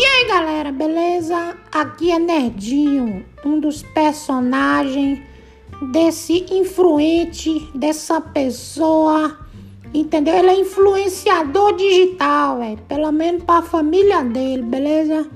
E 0.00 0.02
aí 0.02 0.24
galera, 0.26 0.72
beleza? 0.72 1.58
Aqui 1.70 2.10
é 2.10 2.18
Nerdinho, 2.18 3.22
um 3.44 3.60
dos 3.60 3.82
personagens 3.82 5.20
desse 5.92 6.46
influente, 6.50 7.68
dessa 7.74 8.18
pessoa, 8.18 9.38
entendeu? 9.92 10.34
Ele 10.38 10.48
é 10.48 10.60
influenciador 10.60 11.76
digital, 11.76 12.60
velho, 12.60 12.78
pelo 12.88 13.12
menos 13.12 13.44
pra 13.44 13.60
família 13.60 14.24
dele, 14.24 14.62
beleza? 14.62 15.28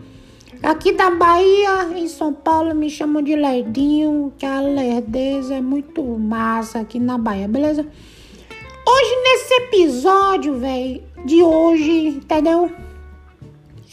Aqui 0.63 0.93
da 0.93 1.11
Bahia, 1.11 1.91
em 1.95 2.09
São 2.09 2.33
Paulo, 2.33 2.75
me 2.75 2.89
chamam 2.89 3.23
de 3.23 3.37
Lerdinho, 3.37 4.33
que 4.39 4.47
a 4.47 4.63
lerdeza 4.63 5.57
é 5.57 5.61
muito 5.61 6.03
massa 6.03 6.79
aqui 6.79 6.99
na 6.99 7.19
Bahia, 7.19 7.47
beleza? 7.47 7.83
Hoje, 7.83 9.17
nesse 9.25 9.55
episódio, 9.65 10.59
velho, 10.59 11.03
de 11.27 11.43
hoje, 11.43 12.09
entendeu? 12.09 12.73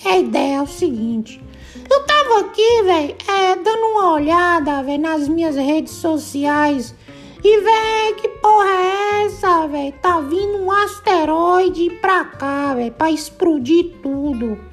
A 0.05 0.17
ideia 0.17 0.55
é 0.57 0.61
o 0.61 0.67
seguinte. 0.67 1.41
Eu 1.89 2.05
tava 2.05 2.41
aqui, 2.41 2.83
velho, 2.83 3.15
é, 3.27 3.55
dando 3.55 3.83
uma 3.93 4.13
olhada, 4.13 4.83
velho, 4.83 5.01
nas 5.01 5.27
minhas 5.27 5.55
redes 5.55 5.93
sociais. 5.93 6.95
E, 7.43 7.59
velho, 7.59 8.15
que 8.17 8.27
porra 8.27 8.69
é 8.69 9.25
essa, 9.25 9.67
velho? 9.67 9.93
Tá 10.01 10.19
vindo 10.21 10.57
um 10.59 10.71
asteroide 10.71 11.89
pra 12.01 12.25
cá, 12.25 12.73
velho, 12.75 12.91
pra 12.91 13.11
explodir 13.11 13.93
tudo 14.01 14.71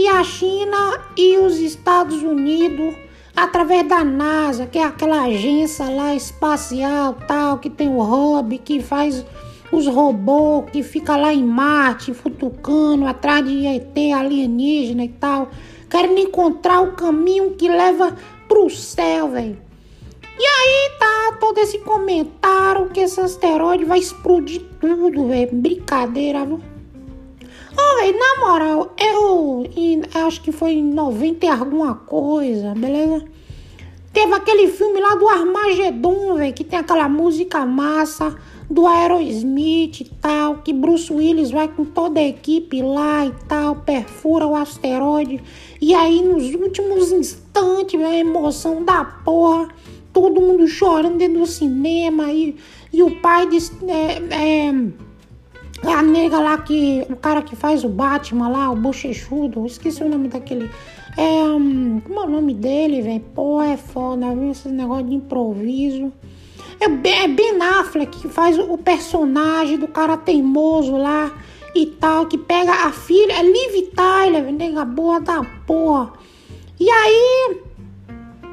e 0.00 0.08
a 0.08 0.24
China 0.24 0.98
e 1.14 1.36
os 1.36 1.58
Estados 1.58 2.22
Unidos 2.22 2.94
através 3.36 3.86
da 3.86 4.02
NASA, 4.02 4.66
que 4.66 4.78
é 4.78 4.84
aquela 4.84 5.24
agência 5.24 5.84
lá 5.90 6.14
espacial, 6.14 7.14
tal, 7.28 7.58
que 7.58 7.68
tem 7.68 7.88
o 7.88 8.00
hub, 8.00 8.56
que 8.58 8.80
faz 8.80 9.24
os 9.72 9.86
robôs, 9.86 10.70
que 10.70 10.82
fica 10.82 11.16
lá 11.16 11.32
em 11.32 11.44
Marte, 11.44 12.12
futucando 12.12 13.06
atrás 13.06 13.44
de 13.44 13.66
ET 13.66 13.96
alienígena 14.14 15.04
e 15.04 15.08
tal, 15.08 15.48
querem 15.88 16.24
encontrar 16.24 16.80
o 16.80 16.92
caminho 16.92 17.52
que 17.52 17.68
leva 17.68 18.16
pro 18.48 18.68
céu, 18.70 19.30
velho. 19.30 19.58
E 20.38 20.42
aí 20.42 20.98
tá 20.98 21.36
todo 21.38 21.58
esse 21.58 21.78
comentário 21.80 22.88
que 22.90 23.00
esse 23.00 23.20
asteroide 23.20 23.84
vai 23.84 23.98
explodir 23.98 24.62
tudo, 24.80 25.28
velho. 25.28 25.50
Brincadeira, 25.52 26.44
viu? 26.46 26.60
Oi, 27.76 28.12
na 28.12 28.46
moral, 28.46 28.94
eu, 28.98 29.64
acho 30.26 30.42
que 30.42 30.50
foi 30.50 30.72
em 30.72 30.92
90 30.92 31.46
e 31.46 31.48
alguma 31.48 31.94
coisa, 31.94 32.74
beleza? 32.74 33.24
Teve 34.12 34.34
aquele 34.34 34.68
filme 34.68 35.00
lá 35.00 35.14
do 35.14 35.28
Armagedon, 35.28 36.34
velho, 36.34 36.52
que 36.52 36.64
tem 36.64 36.78
aquela 36.78 37.08
música 37.08 37.64
massa 37.64 38.36
do 38.68 38.86
Aerosmith 38.86 40.00
e 40.00 40.04
tal, 40.20 40.58
que 40.58 40.72
Bruce 40.72 41.12
Willis 41.12 41.50
vai 41.50 41.68
com 41.68 41.84
toda 41.84 42.18
a 42.18 42.24
equipe 42.24 42.82
lá 42.82 43.26
e 43.26 43.32
tal, 43.48 43.76
perfura 43.76 44.46
o 44.46 44.56
asteroide. 44.56 45.40
E 45.80 45.94
aí, 45.94 46.22
nos 46.22 46.52
últimos 46.54 47.12
instantes, 47.12 48.00
velho, 48.00 48.06
a 48.12 48.16
emoção 48.16 48.84
da 48.84 49.04
porra, 49.04 49.68
todo 50.12 50.40
mundo 50.40 50.66
chorando 50.66 51.16
dentro 51.16 51.38
do 51.40 51.46
cinema 51.46 52.32
e, 52.32 52.56
e 52.92 53.02
o 53.02 53.20
pai 53.20 53.46
disse. 53.48 53.72
É, 53.86 54.68
é, 54.68 55.09
a 55.88 56.02
nega 56.02 56.38
lá 56.38 56.58
que. 56.58 57.06
O 57.08 57.16
cara 57.16 57.42
que 57.42 57.56
faz 57.56 57.84
o 57.84 57.88
Batman 57.88 58.48
lá, 58.48 58.70
o 58.70 58.76
bochechudo, 58.76 59.66
esqueci 59.66 60.02
o 60.02 60.08
nome 60.08 60.28
daquele. 60.28 60.70
É. 61.16 61.42
Um, 61.44 62.00
como 62.00 62.20
é 62.20 62.24
o 62.24 62.30
nome 62.30 62.54
dele, 62.54 63.02
velho? 63.02 63.24
Pô, 63.34 63.62
é 63.62 63.76
foda, 63.76 64.34
viu? 64.34 64.50
Esse 64.50 64.68
negócio 64.68 65.06
de 65.06 65.14
improviso. 65.14 66.12
É, 66.80 66.84
é 66.84 67.28
Ben 67.28 67.60
Affleck 67.60 68.20
que 68.20 68.28
faz 68.28 68.58
o 68.58 68.78
personagem 68.78 69.78
do 69.78 69.88
cara 69.88 70.16
teimoso 70.16 70.96
lá 70.96 71.32
e 71.74 71.86
tal, 71.86 72.26
que 72.26 72.38
pega 72.38 72.72
a 72.72 72.92
filha. 72.92 73.32
É 73.32 73.42
Liv 73.42 73.90
Tyler, 73.94 74.52
nega 74.52 74.84
boa 74.84 75.20
da 75.20 75.42
porra. 75.66 76.12
E 76.78 76.88
aí. 76.88 77.69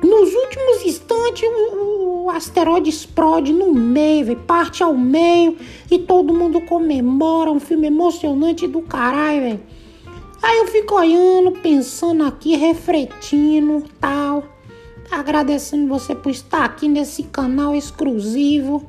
Nos 0.04 0.34
últimos 0.34 0.86
instantes, 0.86 1.50
o, 1.74 2.30
asteroide 2.30 2.90
explode 2.90 3.52
no 3.52 3.74
meio, 3.74 4.36
parte 4.38 4.84
ao 4.84 4.94
meio 4.94 5.58
e 5.90 5.98
todo 5.98 6.34
mundo 6.34 6.62
comemora. 6.62 7.52
Um 7.52 7.60
filme 7.60 7.88
emocionante 7.88 8.68
do 8.68 8.82
caralho, 8.82 9.42
velho. 9.42 9.60
Aí 10.42 10.60
eu 10.60 10.68
fico 10.68 10.96
olhando, 10.96 11.52
pensando 11.52 12.24
aqui, 12.24 12.56
refletindo, 12.56 13.84
tal. 14.00 14.44
Agradecendo 15.10 15.88
você 15.88 16.14
por 16.14 16.30
estar 16.30 16.64
aqui 16.64 16.88
nesse 16.88 17.24
canal 17.24 17.74
exclusivo, 17.74 18.86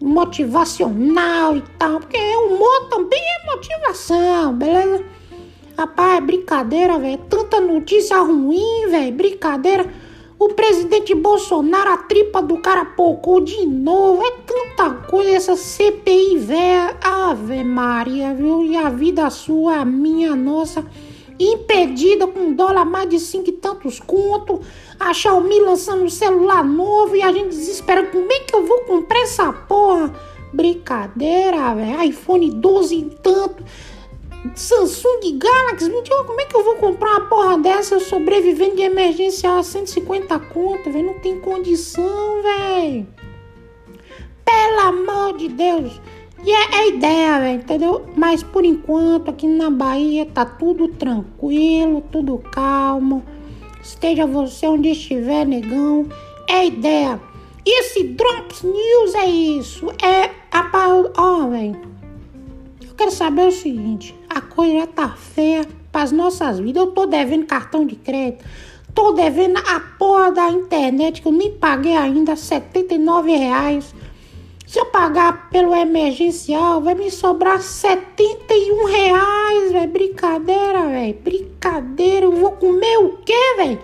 motivacional 0.00 1.56
e 1.56 1.62
tal. 1.78 2.00
Porque 2.00 2.18
humor 2.18 2.88
também 2.88 3.20
é 3.20 3.46
motivação, 3.54 4.54
beleza? 4.54 5.04
Rapaz, 5.78 6.18
é 6.18 6.20
brincadeira, 6.20 6.98
velho. 6.98 7.18
Tanta 7.28 7.60
notícia 7.60 8.18
ruim, 8.18 8.88
velho. 8.90 9.12
Brincadeira. 9.12 10.11
O 10.44 10.54
presidente 10.54 11.14
Bolsonaro, 11.14 11.90
a 11.90 11.98
tripa 11.98 12.42
do 12.42 12.58
cara 12.58 12.84
pocou 12.84 13.40
de 13.40 13.64
novo. 13.64 14.24
É 14.24 14.32
tanta 14.44 14.90
coisa 15.06 15.36
essa 15.36 15.54
CPI 15.54 16.36
velha. 16.38 16.96
Ave 17.00 17.62
Maria, 17.62 18.34
viu? 18.34 18.64
E 18.64 18.76
a 18.76 18.90
vida 18.90 19.30
sua, 19.30 19.76
a 19.76 19.84
minha, 19.84 20.32
a 20.32 20.36
nossa. 20.36 20.84
Impedida 21.38 22.26
com 22.26 22.54
dólar 22.54 22.84
mais 22.84 23.08
de 23.08 23.20
cinco 23.20 23.50
e 23.50 23.52
tantos 23.52 24.00
conto. 24.00 24.60
A 24.98 25.14
Xiaomi 25.14 25.60
lançando 25.60 26.02
um 26.02 26.10
celular 26.10 26.64
novo 26.64 27.14
e 27.14 27.22
a 27.22 27.30
gente 27.30 27.50
desespera. 27.50 28.06
Como 28.06 28.26
é 28.32 28.40
que 28.40 28.52
eu 28.52 28.66
vou 28.66 28.80
comprar 28.80 29.20
essa 29.20 29.52
porra? 29.52 30.12
Brincadeira, 30.52 31.72
velho. 31.72 32.02
iPhone 32.02 32.50
12 32.50 32.96
e 32.96 33.04
tanto. 33.22 33.62
Samsung 34.56 35.38
Galaxy, 35.38 35.88
mentira, 35.88 36.24
como 36.24 36.40
é 36.40 36.44
que 36.44 36.56
eu 36.56 36.64
vou 36.64 36.74
comprar 36.74 37.10
uma 37.12 37.28
porra 37.28 37.58
dessa? 37.58 37.94
Eu 37.94 38.00
sobrevivendo 38.00 38.74
de 38.74 38.82
emergência 38.82 39.56
a 39.56 39.62
150 39.62 40.36
conto, 40.38 40.90
velho. 40.90 41.06
Não 41.06 41.18
tem 41.20 41.38
condição, 41.38 42.42
velho. 42.42 43.06
Pelo 44.44 44.80
amor 44.80 45.36
de 45.36 45.48
Deus. 45.48 46.00
E 46.44 46.50
é, 46.50 46.74
é 46.74 46.88
ideia, 46.88 47.38
velho, 47.38 47.60
entendeu? 47.60 48.06
Mas 48.16 48.42
por 48.42 48.64
enquanto, 48.64 49.30
aqui 49.30 49.46
na 49.46 49.70
Bahia 49.70 50.26
tá 50.26 50.44
tudo 50.44 50.88
tranquilo, 50.88 52.02
tudo 52.10 52.38
calmo. 52.38 53.24
Esteja 53.80 54.26
você 54.26 54.66
onde 54.66 54.88
estiver, 54.90 55.46
negão. 55.46 56.08
É 56.48 56.66
ideia. 56.66 57.20
E 57.64 57.78
esse 57.78 58.02
Drops 58.02 58.64
News 58.64 59.14
é 59.14 59.26
isso. 59.26 59.86
É 60.02 60.30
a. 60.50 60.68
Ó, 61.16 61.48
velho. 61.48 61.91
Quero 63.02 63.10
saber 63.10 63.48
o 63.48 63.50
seguinte: 63.50 64.14
a 64.30 64.40
coisa 64.40 64.74
já 64.74 64.86
tá 64.86 65.08
feia 65.08 65.66
para 65.90 66.02
as 66.02 66.12
nossas 66.12 66.60
vidas. 66.60 66.84
Eu 66.84 66.92
tô 66.92 67.04
devendo 67.04 67.46
cartão 67.46 67.84
de 67.84 67.96
crédito, 67.96 68.44
tô 68.94 69.10
devendo 69.10 69.58
a 69.58 69.80
porra 69.98 70.30
da 70.30 70.48
internet 70.50 71.20
que 71.20 71.26
eu 71.26 71.32
nem 71.32 71.50
paguei 71.50 71.96
ainda, 71.96 72.36
79 72.36 73.34
reais. 73.34 73.92
Se 74.64 74.78
eu 74.78 74.86
pagar 74.86 75.50
pelo 75.50 75.74
emergencial, 75.74 76.80
vai 76.80 76.94
me 76.94 77.10
sobrar 77.10 77.60
71 77.60 78.84
reais, 78.84 79.72
velho. 79.72 79.90
Brincadeira, 79.90 80.86
velho. 80.86 81.18
Brincadeira. 81.24 82.26
Eu 82.26 82.36
vou 82.36 82.52
comer 82.52 82.98
o 82.98 83.18
quê, 83.24 83.54
velho? 83.56 83.80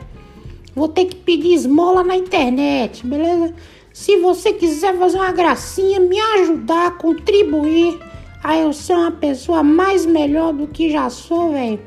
Vou 0.77 0.87
ter 0.87 1.06
que 1.06 1.17
pedir 1.17 1.55
esmola 1.55 2.05
na 2.05 2.15
internet, 2.15 3.05
beleza? 3.05 3.53
Se 3.93 4.17
você 4.19 4.53
quiser 4.53 4.97
fazer 4.97 5.19
uma 5.19 5.33
gracinha, 5.33 5.99
me 5.99 6.21
ajudar, 6.21 6.97
contribuir 6.99 7.99
ah, 8.43 8.56
eu 8.56 8.72
sou 8.72 8.97
uma 8.97 9.10
pessoa 9.10 9.62
mais 9.62 10.06
melhor 10.06 10.53
do 10.53 10.66
que 10.66 10.91
já 10.91 11.10
sou, 11.10 11.53
velho. 11.53 11.81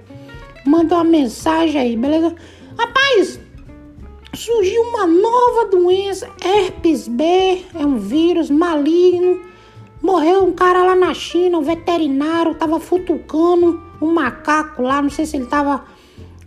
Manda 0.66 0.96
uma 0.96 1.04
mensagem 1.04 1.80
aí, 1.80 1.96
beleza? 1.96 2.36
Rapaz, 2.78 3.40
surgiu 4.34 4.82
uma 4.82 5.08
nova 5.08 5.66
doença, 5.70 6.30
herpes 6.44 7.08
B, 7.08 7.24
é 7.74 7.86
um 7.86 7.98
vírus 7.98 8.50
maligno. 8.50 9.42
Morreu 10.02 10.44
um 10.44 10.54
cara 10.54 10.84
lá 10.84 10.96
na 10.96 11.14
China, 11.14 11.60
um 11.60 11.64
veterinário, 11.64 12.56
tava 12.56 12.80
futucando 12.80 13.82
um 14.02 14.12
macaco 14.12 14.82
lá, 14.82 15.02
não 15.02 15.10
sei 15.10 15.26
se 15.26 15.38
ele 15.38 15.46
tava 15.46 15.86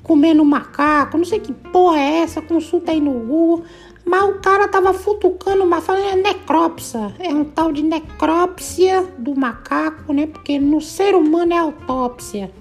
comendo 0.02 0.42
um 0.42 0.46
macaco, 0.46 1.16
não 1.16 1.24
sei 1.24 1.40
que 1.40 1.52
porra 1.52 1.98
é 1.98 2.18
essa, 2.18 2.42
consulta 2.42 2.92
aí 2.92 3.00
no 3.00 3.12
Google. 3.12 3.64
Mas 4.04 4.22
o 4.28 4.38
cara 4.40 4.68
tava 4.68 4.92
futucando, 4.92 5.64
mas 5.64 5.84
falando 5.84 6.06
é 6.06 6.16
necrópsia. 6.16 7.14
É 7.18 7.28
um 7.28 7.44
tal 7.44 7.72
de 7.72 7.82
necrópsia 7.82 9.02
do 9.16 9.34
macaco, 9.34 10.12
né? 10.12 10.26
Porque 10.26 10.58
no 10.58 10.80
ser 10.80 11.14
humano 11.14 11.52
é 11.54 11.58
autópsia. 11.58 12.52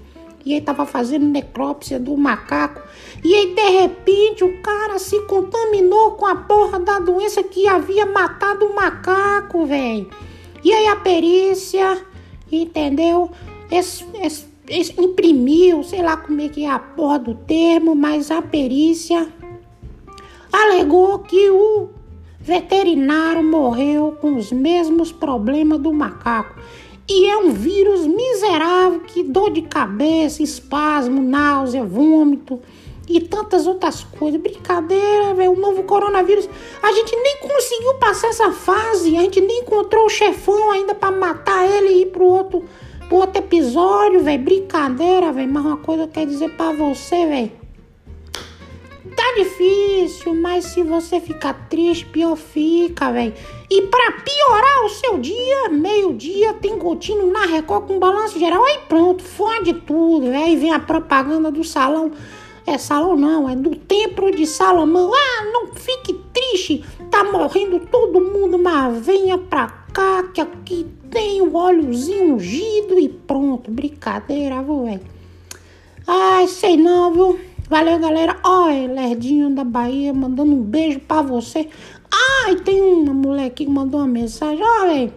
E 0.44 0.52
ele 0.52 0.64
tava 0.64 0.86
fazendo 0.86 1.26
necrópsia 1.26 1.98
do 1.98 2.16
macaco. 2.16 2.82
E 3.22 3.34
aí, 3.34 3.54
de 3.54 3.68
repente, 3.80 4.44
o 4.44 4.60
cara 4.60 4.98
se 4.98 5.18
contaminou 5.22 6.12
com 6.12 6.26
a 6.26 6.34
porra 6.34 6.78
da 6.80 6.98
doença 6.98 7.42
que 7.42 7.66
havia 7.66 8.04
matado 8.04 8.66
o 8.66 8.74
macaco, 8.74 9.64
velho. 9.64 10.08
E 10.62 10.72
aí 10.72 10.86
a 10.86 10.96
perícia, 10.96 12.02
entendeu? 12.50 13.30
Esse, 13.70 14.04
esse, 14.22 14.46
esse, 14.68 15.00
imprimiu, 15.00 15.82
sei 15.82 16.02
lá 16.02 16.16
como 16.16 16.40
é 16.40 16.48
que 16.48 16.64
é 16.64 16.70
a 16.70 16.78
porra 16.78 17.18
do 17.18 17.34
termo, 17.34 17.94
mas 17.94 18.30
a 18.30 18.40
perícia 18.40 19.28
alegou 20.54 21.18
que 21.18 21.50
o 21.50 21.88
veterinário 22.40 23.42
morreu 23.42 24.16
com 24.20 24.36
os 24.36 24.52
mesmos 24.52 25.10
problemas 25.10 25.80
do 25.80 25.92
macaco. 25.92 26.60
E 27.08 27.26
é 27.26 27.36
um 27.36 27.50
vírus 27.50 28.06
miserável 28.06 29.00
que 29.00 29.22
dor 29.22 29.50
de 29.50 29.62
cabeça, 29.62 30.42
espasmo, 30.42 31.20
náusea, 31.20 31.84
vômito 31.84 32.60
e 33.08 33.20
tantas 33.20 33.66
outras 33.66 34.04
coisas. 34.04 34.40
Brincadeira, 34.40 35.34
velho. 35.34 35.52
O 35.52 35.60
novo 35.60 35.82
coronavírus. 35.82 36.48
A 36.82 36.92
gente 36.92 37.14
nem 37.16 37.38
conseguiu 37.38 37.94
passar 37.94 38.28
essa 38.28 38.52
fase. 38.52 39.16
A 39.16 39.20
gente 39.22 39.40
nem 39.40 39.60
encontrou 39.60 40.06
o 40.06 40.10
chefão 40.10 40.70
ainda 40.70 40.94
para 40.94 41.14
matar 41.14 41.68
ele 41.68 41.88
e 41.88 42.02
ir 42.02 42.06
pro 42.06 42.24
outro, 42.24 42.64
pro 43.08 43.18
outro 43.18 43.38
episódio, 43.38 44.22
velho. 44.22 44.42
Brincadeira, 44.42 45.32
velho. 45.32 45.52
Mas 45.52 45.64
uma 45.64 45.76
coisa 45.76 46.04
eu 46.04 46.08
quero 46.08 46.30
dizer 46.30 46.50
para 46.56 46.72
você, 46.72 47.26
velho 47.26 47.63
Tá 49.16 49.34
difícil, 49.36 50.34
mas 50.34 50.64
se 50.66 50.82
você 50.82 51.20
ficar 51.20 51.68
triste, 51.68 52.06
pior 52.06 52.36
fica, 52.36 53.12
velho. 53.12 53.34
E 53.70 53.82
para 53.82 54.12
piorar 54.12 54.84
o 54.84 54.88
seu 54.88 55.18
dia, 55.18 55.68
meio-dia, 55.68 56.54
tem 56.54 56.78
gotinho 56.78 57.32
na 57.32 57.46
Record 57.46 57.86
com 57.86 57.98
balanço 57.98 58.38
geral. 58.38 58.64
Aí 58.64 58.80
pronto, 58.88 59.22
fode 59.22 59.72
tudo. 59.72 60.28
Aí 60.30 60.56
vem 60.56 60.72
a 60.72 60.80
propaganda 60.80 61.50
do 61.50 61.62
salão. 61.62 62.12
É 62.66 62.78
salão 62.78 63.14
não, 63.14 63.48
é 63.48 63.54
do 63.54 63.76
templo 63.76 64.30
de 64.30 64.46
Salomão. 64.46 65.12
Ah, 65.14 65.44
não 65.52 65.74
fique 65.74 66.14
triste, 66.32 66.82
tá 67.10 67.22
morrendo 67.22 67.78
todo 67.78 68.22
mundo, 68.22 68.58
mas 68.58 69.04
venha 69.04 69.36
pra 69.36 69.66
cá 69.92 70.22
que 70.32 70.40
aqui 70.40 70.86
tem 71.10 71.42
o 71.42 71.54
óleozinho 71.54 72.34
ungido 72.34 72.98
e 72.98 73.08
pronto. 73.08 73.70
Brincadeira, 73.70 74.62
velho. 74.62 75.00
Ai, 76.06 76.48
sei 76.48 76.76
não, 76.76 77.12
viu? 77.12 77.53
Valeu, 77.68 77.98
galera. 77.98 78.36
Olha, 78.44 78.92
Lerdinho 78.92 79.50
da 79.50 79.64
Bahia 79.64 80.12
mandando 80.12 80.52
um 80.52 80.62
beijo 80.62 81.00
pra 81.00 81.22
você. 81.22 81.68
Ai, 82.44 82.56
tem 82.56 82.80
uma 82.80 83.14
mulher 83.14 83.46
aqui 83.46 83.64
que 83.64 83.70
mandou 83.70 84.00
uma 84.00 84.06
mensagem. 84.06 84.62
Olha, 84.62 85.12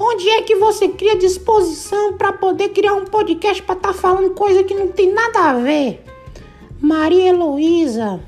onde 0.00 0.28
é 0.30 0.42
que 0.42 0.56
você 0.56 0.88
cria 0.88 1.16
disposição 1.16 2.14
para 2.14 2.32
poder 2.32 2.70
criar 2.70 2.94
um 2.94 3.04
podcast 3.04 3.62
para 3.62 3.76
estar 3.76 3.92
tá 3.92 3.94
falando 3.94 4.30
coisa 4.30 4.64
que 4.64 4.74
não 4.74 4.88
tem 4.88 5.12
nada 5.12 5.50
a 5.50 5.54
ver? 5.54 6.02
Maria 6.80 7.28
Heloísa. 7.28 8.20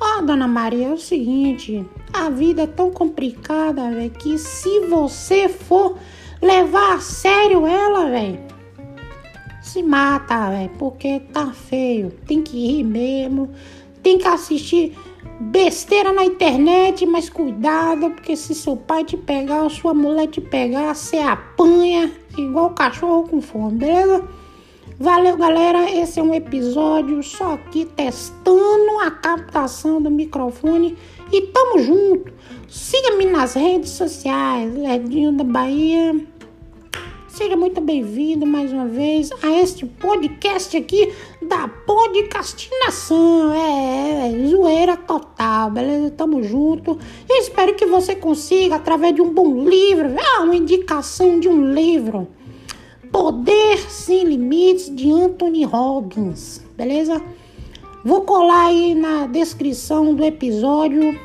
Ó, 0.00 0.18
oh, 0.18 0.22
dona 0.22 0.48
Maria, 0.48 0.88
é 0.88 0.92
o 0.92 0.98
seguinte, 0.98 1.86
a 2.12 2.28
vida 2.28 2.62
é 2.62 2.66
tão 2.66 2.90
complicada, 2.90 3.90
velho, 3.90 4.10
que 4.10 4.36
se 4.36 4.80
você 4.86 5.48
for 5.48 5.96
levar 6.40 6.94
a 6.94 7.00
sério 7.00 7.64
ela, 7.64 8.10
velho, 8.10 8.51
se 9.72 9.82
mata, 9.82 10.50
velho, 10.50 10.70
porque 10.78 11.20
tá 11.32 11.46
feio. 11.46 12.10
Tem 12.26 12.42
que 12.42 12.58
rir 12.66 12.84
mesmo. 12.84 13.50
Tem 14.02 14.18
que 14.18 14.28
assistir 14.28 14.94
besteira 15.40 16.12
na 16.12 16.24
internet, 16.24 17.06
mas 17.06 17.30
cuidado, 17.30 18.10
porque 18.10 18.36
se 18.36 18.54
seu 18.54 18.76
pai 18.76 19.04
te 19.04 19.16
pegar 19.16 19.62
ou 19.62 19.70
sua 19.70 19.94
mulher 19.94 20.26
te 20.26 20.40
pegar, 20.40 20.94
você 20.94 21.18
apanha 21.18 22.12
igual 22.36 22.70
cachorro 22.70 23.26
com 23.28 23.40
fome, 23.40 23.78
beleza? 23.78 24.28
Valeu, 24.98 25.36
galera. 25.36 25.90
Esse 25.90 26.20
é 26.20 26.22
um 26.22 26.34
episódio 26.34 27.22
só 27.22 27.54
aqui 27.54 27.86
testando 27.86 29.00
a 29.02 29.10
captação 29.10 30.02
do 30.02 30.10
microfone 30.10 30.96
e 31.32 31.40
tamo 31.42 31.78
junto. 31.78 32.32
Siga-me 32.68 33.24
nas 33.26 33.54
redes 33.54 33.90
sociais, 33.90 34.74
Ledinho 34.74 35.32
da 35.32 35.44
Bahia. 35.44 36.14
Seja 37.32 37.56
muito 37.56 37.80
bem-vindo 37.80 38.44
mais 38.44 38.74
uma 38.74 38.86
vez 38.86 39.30
a 39.42 39.50
este 39.52 39.86
podcast 39.86 40.76
aqui 40.76 41.14
da 41.40 41.66
podcastinação. 41.66 43.54
É, 43.54 44.28
é, 44.28 44.44
é 44.44 44.46
zoeira 44.48 44.98
total, 44.98 45.70
beleza? 45.70 46.10
Tamo 46.10 46.42
junto. 46.42 46.98
Eu 47.26 47.36
espero 47.36 47.74
que 47.74 47.86
você 47.86 48.14
consiga, 48.14 48.74
através 48.74 49.14
de 49.14 49.22
um 49.22 49.32
bom 49.32 49.64
livro, 49.64 50.10
ah, 50.18 50.42
uma 50.42 50.54
indicação 50.54 51.40
de 51.40 51.48
um 51.48 51.72
livro. 51.72 52.28
Poder 53.10 53.78
Sem 53.78 54.24
Limites 54.24 54.94
de 54.94 55.10
Anthony 55.10 55.64
Robbins, 55.64 56.62
beleza? 56.76 57.22
Vou 58.04 58.20
colar 58.20 58.66
aí 58.66 58.94
na 58.94 59.26
descrição 59.26 60.14
do 60.14 60.22
episódio 60.22 61.18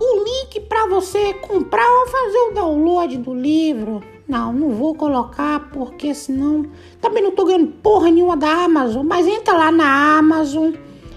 o 0.00 0.24
link 0.24 0.60
para 0.68 0.86
você 0.86 1.34
comprar 1.34 1.88
ou 1.88 2.06
fazer 2.06 2.38
o 2.38 2.54
download 2.54 3.18
do 3.18 3.34
livro 3.34 4.13
não, 4.26 4.54
não 4.54 4.70
vou 4.70 4.94
colocar 4.94 5.68
porque 5.70 6.14
senão 6.14 6.64
também 7.00 7.22
não 7.22 7.32
tô 7.32 7.44
ganhando 7.44 7.72
porra 7.82 8.10
nenhuma 8.10 8.36
da 8.36 8.64
Amazon. 8.64 9.06
Mas 9.06 9.26
entra 9.26 9.54
lá 9.54 9.70
na 9.70 10.18
Amazon 10.18 10.72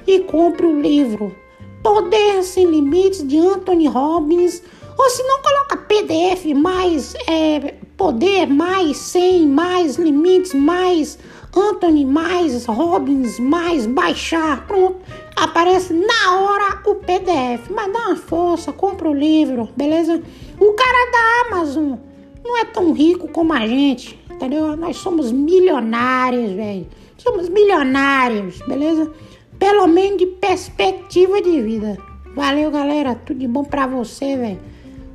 e 0.06 0.20
compre 0.20 0.66
o 0.66 0.82
livro 0.82 1.34
Poder 1.82 2.44
Sem 2.44 2.66
Limites 2.66 3.26
de 3.26 3.38
Anthony 3.40 3.88
Robbins. 3.88 4.62
Ou 4.98 5.10
se 5.10 5.24
não, 5.24 5.42
coloca 5.42 5.78
PDF 5.78 6.46
mais 6.54 7.14
é, 7.28 7.76
poder, 7.96 8.48
mais 8.48 8.98
100, 8.98 9.48
mais 9.48 9.96
limites, 9.96 10.54
mais 10.54 11.18
Anthony, 11.56 12.04
mais 12.04 12.66
Robbins, 12.66 13.40
mais 13.40 13.86
baixar. 13.86 14.68
Pronto, 14.68 14.98
aparece 15.34 15.94
na 15.94 16.36
hora 16.36 16.82
o 16.86 16.96
PDF. 16.96 17.70
Mas 17.70 17.94
dá 17.94 18.00
uma 18.00 18.16
força, 18.18 18.74
compra 18.74 19.10
o 19.10 19.14
livro, 19.14 19.70
beleza? 19.78 20.22
O 20.60 20.74
cara 20.74 21.12
da 21.12 21.56
Amazon 21.58 22.07
não 22.48 22.58
é 22.58 22.66
tão 22.66 22.94
rico 22.94 23.28
como 23.28 23.54
a 23.54 23.68
gente, 23.68 24.18
entendeu? 24.32 24.76
Nós 24.78 24.98
somos 24.98 25.32
milionários, 25.32 26.52
velho. 26.54 26.88
Somos 27.18 27.50
milionários, 27.50 28.60
beleza? 28.62 29.12
Pelo 29.60 29.86
menos 29.88 30.18
de 30.18 30.28
perspectiva 30.28 31.42
de 31.42 31.62
vida. 31.62 31.98
Valeu, 32.34 32.72
galera. 32.72 33.16
Tudo 33.16 33.40
de 33.40 33.48
bom 33.48 33.64
pra 33.64 33.86
você, 33.86 34.38
velho. 34.38 34.60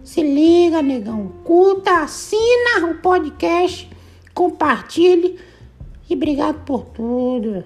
Se 0.05 0.21
liga, 0.21 0.83
negão. 0.83 1.33
Curta, 1.45 2.03
assina 2.03 2.91
o 2.91 2.97
podcast, 2.97 3.89
compartilhe 4.35 5.39
e 6.11 6.15
obrigado 6.15 6.65
por 6.65 6.85
tudo. 6.87 7.65